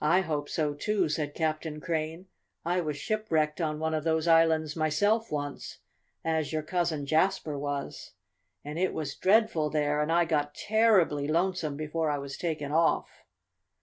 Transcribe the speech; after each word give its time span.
"I 0.00 0.22
hope 0.22 0.48
so, 0.48 0.72
too," 0.72 1.10
said 1.10 1.34
Captain 1.34 1.78
Crane. 1.78 2.24
"I 2.64 2.80
was 2.80 2.96
shipwrecked 2.96 3.60
on 3.60 3.78
one 3.78 3.92
of 3.92 4.02
those 4.02 4.26
islands 4.26 4.76
myself, 4.76 5.30
once, 5.30 5.80
as 6.24 6.54
your 6.54 6.62
Cousin 6.62 7.04
Jasper 7.04 7.58
was. 7.58 8.12
And 8.64 8.78
it 8.78 8.94
was 8.94 9.14
dreadful 9.14 9.68
there, 9.68 10.00
and 10.00 10.10
I 10.10 10.24
got 10.24 10.54
terribly 10.54 11.28
lonesome 11.28 11.76
before 11.76 12.08
I 12.08 12.16
was 12.16 12.38
taken 12.38 12.72
off." 12.72 13.26